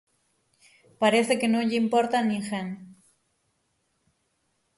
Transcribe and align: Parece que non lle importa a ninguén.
Parece 1.01 1.33
que 1.39 1.51
non 1.53 1.63
lle 1.67 1.79
importa 1.83 2.15
a 2.19 2.27
ninguén. 2.31 2.67